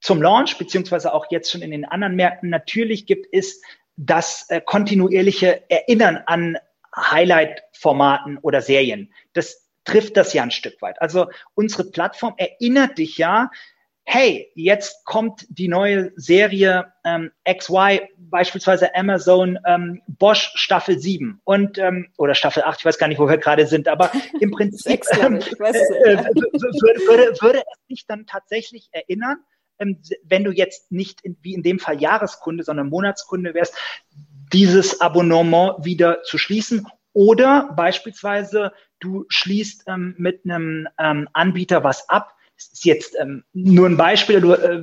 [0.00, 3.62] zum Launch beziehungsweise auch jetzt schon in den anderen Märkten natürlich gibt, ist
[3.96, 6.56] das äh, kontinuierliche Erinnern an
[6.96, 9.12] Highlight-Formaten oder Serien.
[9.34, 11.02] Das trifft das ja ein Stück weit.
[11.02, 13.50] Also unsere Plattform erinnert dich ja,
[14.10, 21.76] hey, jetzt kommt die neue Serie ähm, XY, beispielsweise Amazon ähm, Bosch Staffel 7 und
[21.76, 25.02] ähm, oder Staffel 8, ich weiß gar nicht, wo wir gerade sind, aber im Prinzip
[25.20, 29.40] ähm, äh, würde, würde, würde es dich dann tatsächlich erinnern,
[29.78, 33.76] ähm, wenn du jetzt nicht in, wie in dem Fall Jahreskunde, sondern Monatskunde wärst,
[34.54, 42.08] dieses Abonnement wieder zu schließen oder beispielsweise du schließt ähm, mit einem ähm, Anbieter was
[42.08, 44.82] ab, ist jetzt ähm, nur ein Beispiel, du, äh,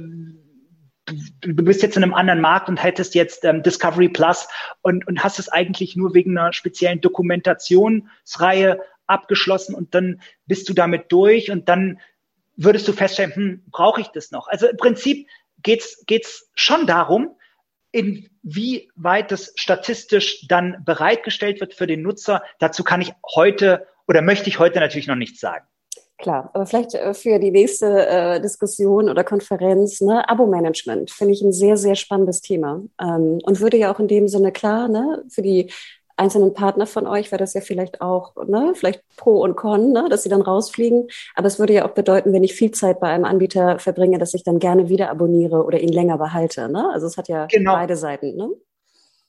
[1.42, 4.48] du bist jetzt in einem anderen Markt und hättest jetzt ähm, Discovery Plus
[4.82, 10.74] und, und hast es eigentlich nur wegen einer speziellen Dokumentationsreihe abgeschlossen und dann bist du
[10.74, 12.00] damit durch und dann
[12.56, 14.48] würdest du feststellen, hm, brauche ich das noch?
[14.48, 15.28] Also im Prinzip
[15.62, 17.36] geht's geht's schon darum,
[17.92, 22.44] inwieweit das statistisch dann bereitgestellt wird für den Nutzer.
[22.60, 25.66] Dazu kann ich heute oder möchte ich heute natürlich noch nichts sagen.
[26.18, 31.42] Klar, aber vielleicht äh, für die nächste äh, Diskussion oder Konferenz, ne, Abo-Management finde ich
[31.42, 35.24] ein sehr, sehr spannendes Thema ähm, und würde ja auch in dem Sinne klar, ne,
[35.30, 35.72] für die
[36.18, 40.08] einzelnen Partner von euch wäre das ja vielleicht auch, ne, vielleicht Pro und Con, ne,
[40.10, 41.08] dass sie dann rausfliegen.
[41.36, 44.34] Aber es würde ja auch bedeuten, wenn ich viel Zeit bei einem Anbieter verbringe, dass
[44.34, 46.70] ich dann gerne wieder abonniere oder ihn länger behalte.
[46.70, 46.90] Ne?
[46.94, 47.74] Also es hat ja genau.
[47.74, 48.36] beide Seiten.
[48.36, 48.50] Ne?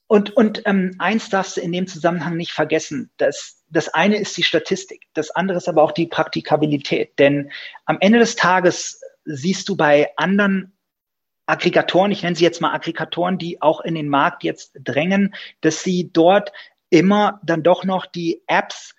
[0.07, 3.11] Und, und ähm, eins darfst du in dem Zusammenhang nicht vergessen.
[3.17, 7.17] Das, das eine ist die Statistik, das andere ist aber auch die Praktikabilität.
[7.19, 7.51] Denn
[7.85, 10.77] am Ende des Tages siehst du bei anderen
[11.45, 15.83] Aggregatoren, ich nenne sie jetzt mal Aggregatoren, die auch in den Markt jetzt drängen, dass
[15.83, 16.51] sie dort
[16.89, 18.95] immer dann doch noch die Apps,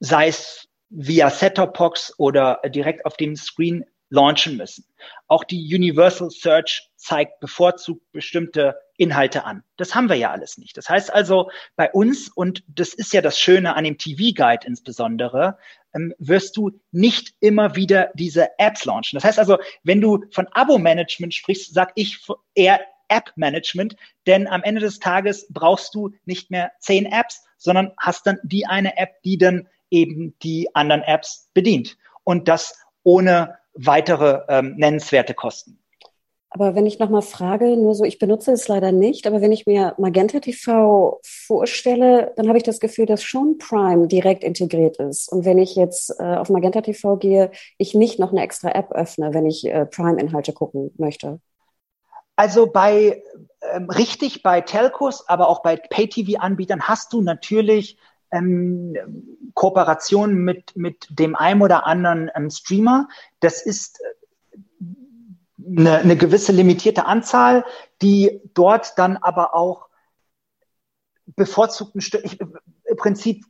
[0.00, 4.86] sei es via Set-Top-Box oder direkt auf dem Screen launchen müssen.
[5.26, 9.64] Auch die Universal Search zeigt bevorzugt bestimmte Inhalte an.
[9.76, 10.76] Das haben wir ja alles nicht.
[10.76, 15.58] Das heißt also, bei uns, und das ist ja das Schöne an dem TV-Guide insbesondere,
[15.94, 19.16] ähm, wirst du nicht immer wieder diese Apps launchen.
[19.16, 22.24] Das heißt also, wenn du von Abo-Management sprichst, sag ich
[22.54, 23.96] eher App-Management,
[24.26, 28.66] denn am Ende des Tages brauchst du nicht mehr zehn Apps, sondern hast dann die
[28.66, 31.96] eine App, die dann eben die anderen Apps bedient.
[32.22, 35.78] Und das ohne weitere ähm, nennenswerte Kosten.
[36.56, 39.66] Aber wenn ich nochmal frage, nur so, ich benutze es leider nicht, aber wenn ich
[39.66, 45.28] mir Magenta TV vorstelle, dann habe ich das Gefühl, dass schon Prime direkt integriert ist.
[45.32, 48.92] Und wenn ich jetzt äh, auf Magenta TV gehe, ich nicht noch eine extra App
[48.92, 51.40] öffne, wenn ich äh, Prime-Inhalte gucken möchte.
[52.36, 53.20] Also bei
[53.72, 57.98] ähm, richtig bei Telcos, aber auch bei Pay-TV-Anbietern hast du natürlich
[58.34, 58.96] ähm,
[59.54, 63.08] Kooperationen mit, mit dem einen oder anderen ähm, Streamer.
[63.40, 64.00] Das ist
[65.64, 67.64] eine, eine gewisse limitierte Anzahl,
[68.02, 69.88] die dort dann aber auch
[71.36, 73.44] bevorzugten ich, im Prinzip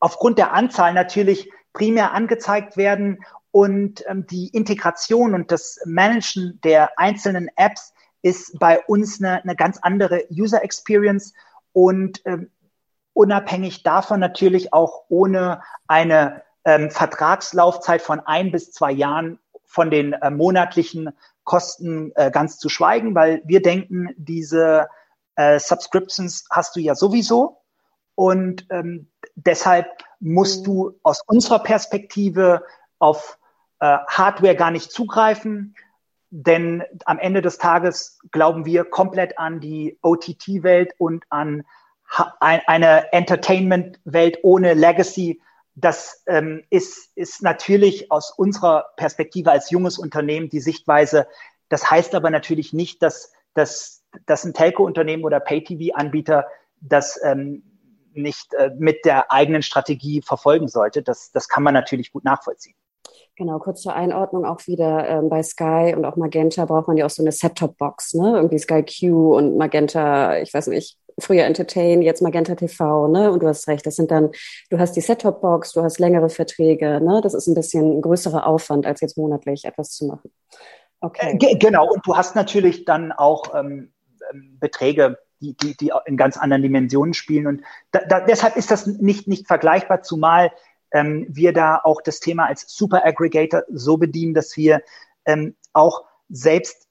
[0.00, 6.98] aufgrund der Anzahl natürlich primär angezeigt werden und ähm, die Integration und das Managen der
[6.98, 11.32] einzelnen Apps ist bei uns eine, eine ganz andere User Experience
[11.72, 12.50] und ähm,
[13.20, 20.14] unabhängig davon natürlich auch ohne eine ähm, Vertragslaufzeit von ein bis zwei Jahren von den
[20.14, 21.10] äh, monatlichen
[21.44, 24.88] Kosten äh, ganz zu schweigen, weil wir denken, diese
[25.36, 27.60] äh, Subscriptions hast du ja sowieso.
[28.14, 29.86] Und ähm, deshalb
[30.18, 32.64] musst du aus unserer Perspektive
[32.98, 33.38] auf
[33.80, 35.74] äh, Hardware gar nicht zugreifen,
[36.30, 41.64] denn am Ende des Tages glauben wir komplett an die OTT-Welt und an
[42.40, 45.40] eine Entertainment-Welt ohne Legacy,
[45.74, 51.26] das ähm, ist, ist natürlich aus unserer Perspektive als junges Unternehmen die Sichtweise.
[51.68, 56.46] Das heißt aber natürlich nicht, dass, dass, dass ein Telco-Unternehmen oder Pay-TV-Anbieter
[56.80, 57.62] das ähm,
[58.12, 61.02] nicht äh, mit der eigenen Strategie verfolgen sollte.
[61.02, 62.74] Das, das kann man natürlich gut nachvollziehen.
[63.40, 67.06] Genau, kurz zur Einordnung auch wieder ähm, bei Sky und auch Magenta braucht man ja
[67.06, 68.32] auch so eine Set-Top-Box, ne?
[68.34, 73.32] Irgendwie Sky Q und Magenta, ich weiß nicht, früher Entertain, jetzt Magenta TV, ne?
[73.32, 74.28] Und du hast recht, das sind dann,
[74.68, 77.22] du hast die Set-Top-Box, du hast längere Verträge, ne?
[77.22, 80.30] Das ist ein bisschen ein größerer Aufwand, als jetzt monatlich etwas zu machen.
[81.00, 81.38] Okay.
[81.40, 83.94] Äh, genau, und du hast natürlich dann auch ähm,
[84.30, 87.46] ähm, Beträge, die, die, die in ganz anderen Dimensionen spielen.
[87.46, 90.52] Und da, da, deshalb ist das nicht, nicht vergleichbar, zumal
[90.92, 94.82] ähm, wir da auch das Thema als Super Aggregator so bedienen, dass wir
[95.24, 96.86] ähm, auch selbst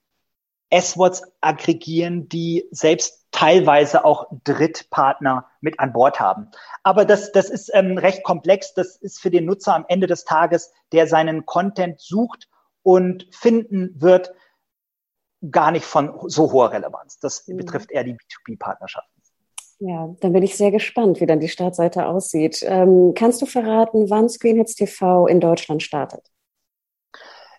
[0.70, 6.50] S-Worts aggregieren, die selbst teilweise auch Drittpartner mit an Bord haben.
[6.82, 8.74] Aber das, das ist ähm, recht komplex.
[8.74, 12.48] Das ist für den Nutzer am Ende des Tages, der seinen Content sucht
[12.82, 14.32] und finden wird,
[15.50, 17.18] gar nicht von so hoher Relevanz.
[17.18, 17.56] Das mhm.
[17.56, 19.19] betrifft eher die B2B-Partnerschaften.
[19.80, 22.62] Ja, dann bin ich sehr gespannt, wie dann die Startseite aussieht.
[22.66, 26.30] Ähm, kannst du verraten, wann Screenhits TV in Deutschland startet?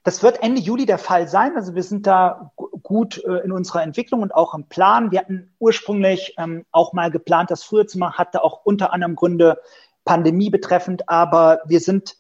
[0.04, 1.56] Das wird Ende Juli der Fall sein.
[1.56, 2.52] Also wir sind da
[2.84, 5.12] gut äh, in unserer Entwicklung und auch im Plan.
[5.12, 9.16] Wir hatten ursprünglich ähm, auch mal geplant, das früher zu machen, hatte auch unter anderem
[9.16, 9.60] Gründe
[10.06, 12.18] Pandemie betreffend, aber wir sind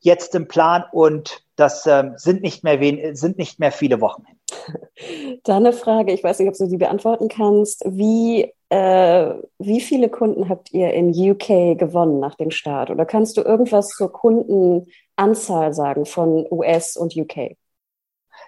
[0.00, 4.24] jetzt im Plan und das äh, sind nicht mehr wen sind nicht mehr viele Wochen
[4.24, 5.40] hin.
[5.44, 7.84] Dann eine Frage, ich weiß nicht, ob du die beantworten kannst.
[7.86, 12.90] Wie, äh, wie viele Kunden habt ihr in UK gewonnen nach dem Start?
[12.90, 17.56] Oder kannst du irgendwas zur Kundenanzahl sagen von US und UK?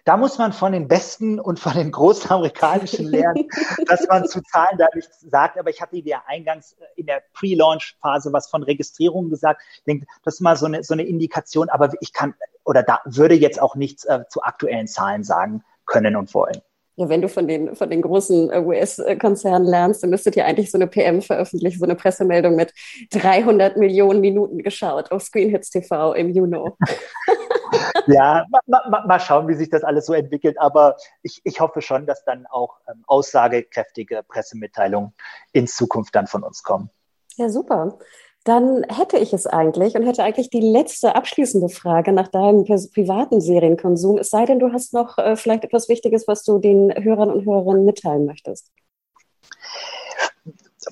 [0.04, 3.48] Da muss man von den Besten und von den großen amerikanischen lernen,
[3.86, 5.58] dass man zu Zahlen da nichts sagt.
[5.58, 9.62] Aber ich hatte dir eingangs äh, in der Pre-Launch-Phase was von Registrierung gesagt.
[9.78, 11.68] Ich denke, das ist mal so eine, so eine Indikation.
[11.68, 12.34] Aber ich kann
[12.64, 16.62] oder da würde jetzt auch nichts äh, zu aktuellen Zahlen sagen können und wollen.
[16.96, 20.70] Ja, wenn du von den, von den großen äh, US-Konzernen lernst, dann müsstet ihr eigentlich
[20.70, 22.72] so eine PM veröffentlichen, so eine Pressemeldung mit
[23.10, 26.78] 300 Millionen Minuten geschaut auf Screenhits TV im Juno.
[28.06, 30.58] ja, mal, mal, mal, schauen, wie sich das alles so entwickelt.
[30.58, 35.12] Aber ich, ich hoffe schon, dass dann auch ähm, aussagekräftige Pressemitteilungen
[35.52, 36.88] in Zukunft dann von uns kommen.
[37.36, 37.98] Ja, super.
[38.46, 43.40] Dann hätte ich es eigentlich und hätte eigentlich die letzte abschließende Frage nach deinem privaten
[43.40, 44.18] Serienkonsum.
[44.18, 47.44] Es sei denn, du hast noch äh, vielleicht etwas Wichtiges, was du den Hörern und
[47.44, 48.70] Hörerinnen mitteilen möchtest.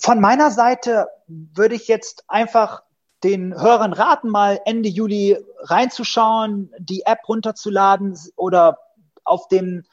[0.00, 2.82] Von meiner Seite würde ich jetzt einfach
[3.22, 8.78] den Hörern raten, mal Ende Juli reinzuschauen, die App runterzuladen oder
[9.22, 9.84] auf dem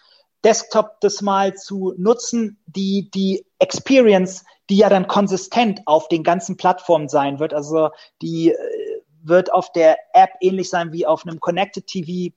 [0.44, 6.56] Desktop das mal zu nutzen, die, die Experience, die ja dann konsistent auf den ganzen
[6.56, 7.54] Plattformen sein wird.
[7.54, 7.90] Also
[8.22, 12.34] die äh, wird auf der App ähnlich sein wie auf einem Connected TV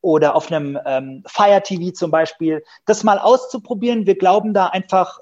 [0.00, 2.64] oder auf einem ähm, Fire TV zum Beispiel.
[2.86, 4.06] Das mal auszuprobieren.
[4.06, 5.20] Wir glauben da einfach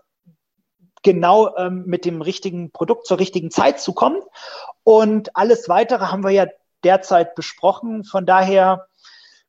[1.03, 4.23] genau ähm, mit dem richtigen Produkt zur richtigen Zeit zu kommen.
[4.85, 6.47] Und alles weitere haben wir ja
[6.85, 8.05] derzeit besprochen.
[8.05, 8.87] Von daher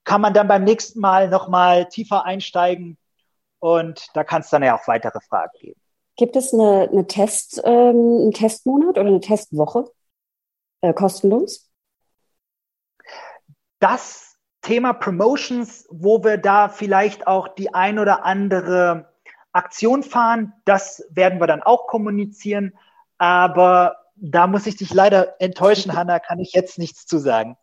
[0.05, 2.97] kann man dann beim nächsten Mal nochmal tiefer einsteigen
[3.59, 5.84] und da kann es dann ja auch weitere Fragen geben.
[6.17, 9.91] Gibt es eine, eine Test, ähm, einen Testmonat oder eine Testwoche
[10.81, 11.69] äh, kostenlos?
[13.79, 19.13] Das Thema Promotions, wo wir da vielleicht auch die ein oder andere
[19.51, 20.53] Aktion fahren.
[20.65, 22.77] Das werden wir dann auch kommunizieren.
[23.17, 27.57] Aber da muss ich dich leider enttäuschen, Hanna, kann ich jetzt nichts zu sagen.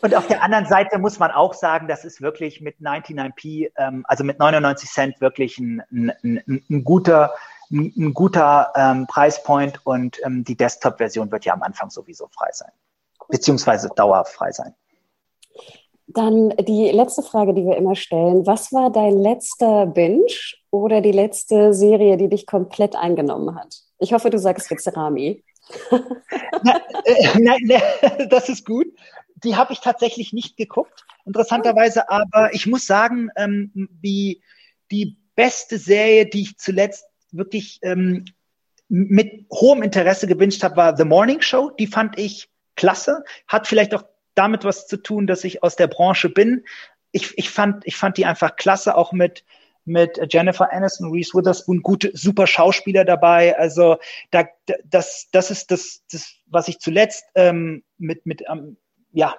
[0.00, 4.04] Und auf der anderen Seite muss man auch sagen, das ist wirklich mit 99p, ähm,
[4.08, 7.34] also mit 99 Cent wirklich ein, ein, ein, ein guter,
[7.72, 12.50] ein, ein guter ähm, Preispoint und ähm, die Desktop-Version wird ja am Anfang sowieso frei
[12.52, 12.70] sein,
[13.28, 14.74] beziehungsweise dauerhaft frei sein.
[16.06, 18.46] Dann die letzte Frage, die wir immer stellen.
[18.46, 20.26] Was war dein letzter Binge
[20.70, 23.76] oder die letzte Serie, die dich komplett eingenommen hat?
[23.98, 25.42] Ich hoffe, du sagst jetzt Rami.
[26.62, 28.86] na, äh, na, das ist gut.
[29.36, 34.42] Die habe ich tatsächlich nicht geguckt, interessanterweise, aber ich muss sagen, ähm, die,
[34.90, 38.24] die beste Serie, die ich zuletzt wirklich ähm,
[38.88, 41.70] mit hohem Interesse gewünscht habe, war The Morning Show.
[41.70, 43.24] Die fand ich klasse.
[43.48, 46.64] Hat vielleicht auch damit was zu tun, dass ich aus der Branche bin.
[47.10, 49.44] Ich, ich, fand, ich fand die einfach klasse, auch mit,
[49.84, 53.58] mit Jennifer Aniston, Reese Witherspoon, gute, super Schauspieler dabei.
[53.58, 53.98] Also
[54.30, 54.46] da,
[54.84, 58.76] das, das ist das, das was ich zuletzt ähm, mit, mit ähm,
[59.12, 59.36] ja,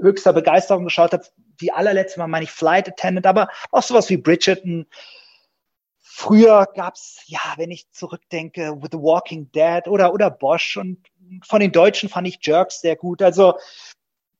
[0.00, 1.24] höchster Begeisterung geschaut habe.
[1.60, 4.86] Die allerletzte Mal meine ich Flight Attendant, aber auch sowas wie Bridgerton.
[6.20, 10.98] Früher gab's ja, wenn ich zurückdenke, The Walking Dead oder, oder Bosch und
[11.46, 13.22] von den Deutschen fand ich Jerks sehr gut.
[13.22, 13.54] Also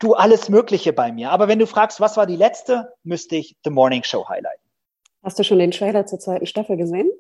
[0.01, 1.31] du alles Mögliche bei mir.
[1.31, 4.68] Aber wenn du fragst, was war die letzte, müsste ich The Morning Show highlighten.
[5.22, 7.12] Hast du schon den Trailer zur zweiten Staffel gesehen?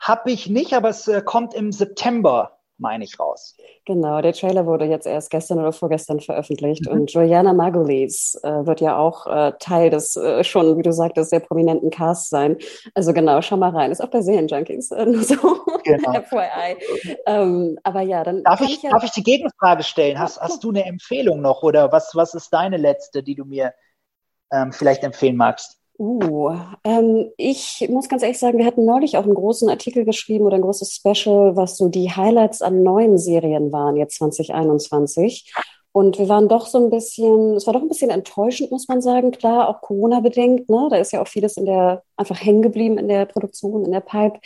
[0.00, 3.56] Hab ich nicht, aber es äh, kommt im September meine ich, raus.
[3.86, 6.92] Genau, der Trailer wurde jetzt erst gestern oder vorgestern veröffentlicht mhm.
[6.92, 11.30] und Juliana Margulies äh, wird ja auch äh, Teil des äh, schon, wie du sagtest,
[11.30, 12.58] sehr prominenten Casts sein.
[12.94, 13.90] Also genau, schau mal rein.
[13.90, 15.36] Ist auch bei Serienjunkies, äh, nur so
[15.84, 16.12] genau.
[16.28, 17.16] FYI.
[17.26, 20.18] Ähm, aber ja, dann darf ich, ich ja darf ich die Gegenfrage stellen?
[20.18, 23.72] Hast, hast du eine Empfehlung noch oder was, was ist deine letzte, die du mir
[24.52, 25.81] ähm, vielleicht empfehlen magst?
[25.98, 30.46] Uh, ähm, ich muss ganz ehrlich sagen, wir hatten neulich auch einen großen Artikel geschrieben
[30.46, 35.52] oder ein großes Special, was so die Highlights an neuen Serien waren, jetzt 2021.
[35.92, 39.02] Und wir waren doch so ein bisschen, es war doch ein bisschen enttäuschend, muss man
[39.02, 39.30] sagen.
[39.30, 40.88] Klar, auch Corona-bedingt, ne?
[40.90, 44.00] Da ist ja auch vieles in der, einfach hängen geblieben in der Produktion, in der
[44.00, 44.40] Pipe.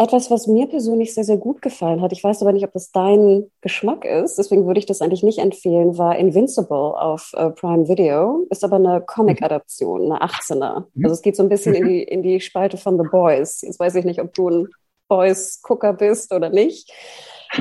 [0.00, 2.90] Etwas, was mir persönlich sehr, sehr gut gefallen hat, ich weiß aber nicht, ob das
[2.90, 7.86] dein Geschmack ist, deswegen würde ich das eigentlich nicht empfehlen, war Invincible auf äh, Prime
[7.86, 8.46] Video.
[8.48, 10.86] Ist aber eine Comic-Adaption, eine 18er.
[10.94, 11.04] Mhm.
[11.04, 13.60] Also es geht so ein bisschen in die, in die Spalte von The Boys.
[13.60, 14.68] Jetzt weiß ich nicht, ob du ein
[15.08, 16.90] Boys-Gucker bist oder nicht.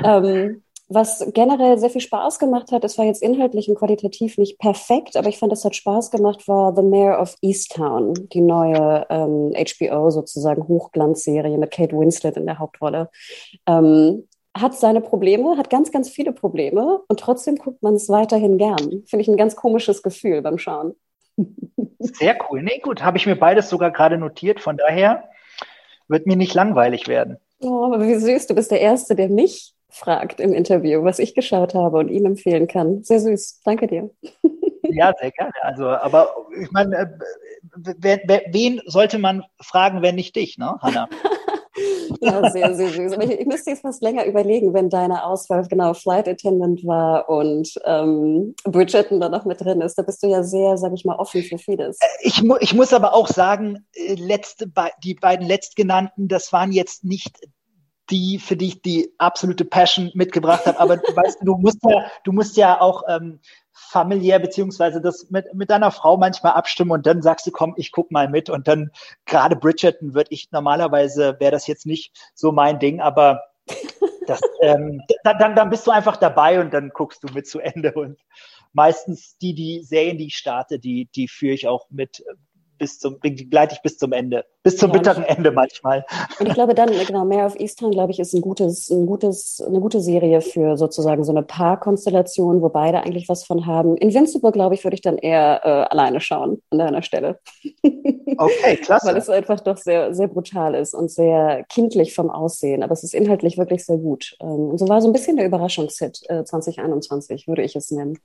[0.02, 4.58] Ähm, was generell sehr viel Spaß gemacht hat, es war jetzt inhaltlich und qualitativ nicht
[4.58, 9.06] perfekt, aber ich fand, es hat Spaß gemacht, war The Mayor of Easttown, die neue
[9.10, 13.10] ähm, HBO sozusagen Hochglanzserie mit Kate Winslet in der Hauptrolle.
[13.68, 14.28] Ähm,
[14.58, 19.04] hat seine Probleme, hat ganz, ganz viele Probleme und trotzdem guckt man es weiterhin gern.
[19.06, 20.96] Finde ich ein ganz komisches Gefühl beim Schauen.
[22.00, 22.64] Sehr cool.
[22.64, 24.60] Nee, gut, habe ich mir beides sogar gerade notiert.
[24.60, 25.30] Von daher
[26.08, 27.38] wird mir nicht langweilig werden.
[27.62, 31.36] Oh, aber wie süß, du bist der Erste, der mich fragt im Interview, was ich
[31.36, 33.04] geschaut habe und ihm empfehlen kann.
[33.04, 33.62] Sehr süß.
[33.64, 34.10] Danke dir.
[34.92, 35.54] Ja, sehr gerne.
[35.62, 41.08] Also, aber ich meine, äh, wen sollte man fragen, wenn nicht dich, ne, Hanna?
[42.22, 43.14] ja, sehr, sehr süß.
[43.14, 47.30] Aber ich, ich, müsste jetzt fast länger überlegen, wenn deine Auswahl genau Flight Attendant war
[47.30, 49.96] und ähm, Bridgerton da noch mit drin ist.
[49.96, 51.98] Da bist du ja sehr, sag ich mal, offen für vieles.
[52.02, 54.72] Äh, ich, mu ich muss aber auch sagen, äh, letzte,
[55.04, 57.48] die beiden letztgenannten, das waren jetzt nicht
[58.10, 60.80] die für dich die absolute Passion mitgebracht habe.
[60.80, 63.40] Aber du weißt, du musst ja, du musst ja auch ähm,
[63.72, 67.92] familiär beziehungsweise das mit, mit deiner Frau manchmal abstimmen und dann sagst du, komm, ich
[67.92, 68.92] guck mal mit und dann
[69.26, 73.44] gerade Bridgerton würde ich normalerweise wäre das jetzt nicht so mein Ding, aber
[74.28, 77.94] das, ähm, dann, dann bist du einfach dabei und dann guckst du mit zu Ende
[77.94, 78.20] und
[78.74, 82.24] meistens die, die Serien, die ich starte, die, die führe ich auch mit
[82.80, 86.06] bis zum, begleite ich bis zum Ende, bis zum ja, bitteren Ende manchmal.
[86.40, 89.62] Und ich glaube dann, genau, Mare of Easttown, glaube ich, ist ein gutes, ein gutes,
[89.62, 93.98] eine gute Serie für sozusagen so eine Paarkonstellation, wo beide eigentlich was von haben.
[93.98, 97.40] Invincible, glaube ich, würde ich dann eher äh, alleine schauen an deiner Stelle.
[98.38, 99.08] Okay, klasse.
[99.08, 103.04] Weil es einfach doch sehr, sehr brutal ist und sehr kindlich vom Aussehen, aber es
[103.04, 104.38] ist inhaltlich wirklich sehr gut.
[104.40, 108.18] Ähm, und so war so ein bisschen der Überraschungshit äh, 2021, würde ich es nennen.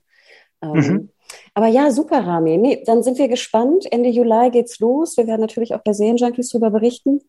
[0.62, 1.08] Ähm, mhm.
[1.54, 2.58] Aber ja, super, Rami.
[2.58, 3.90] Nee, dann sind wir gespannt.
[3.90, 5.16] Ende Juli geht's los.
[5.16, 7.20] Wir werden natürlich auch bei Serienjunkies darüber berichten.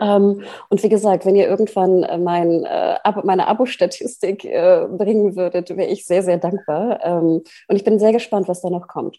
[0.00, 5.70] Ähm, und wie gesagt, wenn ihr irgendwann äh, mein, äh, meine Abo-Statistik äh, bringen würdet,
[5.70, 7.04] wäre ich sehr, sehr dankbar.
[7.04, 9.18] Ähm, und ich bin sehr gespannt, was da noch kommt.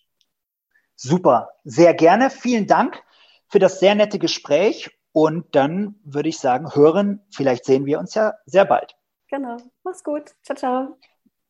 [0.96, 2.30] Super, sehr gerne.
[2.30, 3.02] Vielen Dank
[3.48, 4.92] für das sehr nette Gespräch.
[5.12, 8.96] Und dann würde ich sagen, hören, vielleicht sehen wir uns ja sehr bald.
[9.30, 9.58] Genau.
[9.84, 10.32] Mach's gut.
[10.44, 10.98] Ciao, ciao.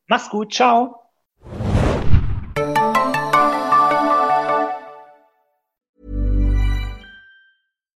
[0.07, 0.53] Mach's gut.
[0.53, 1.04] Ciao.